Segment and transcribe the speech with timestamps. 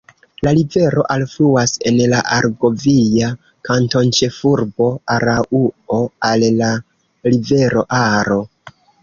[0.45, 3.29] La rivero alfluas en la argovia
[3.69, 6.73] kantonĉefurbo Araŭo al la
[7.31, 8.41] rivero Aro.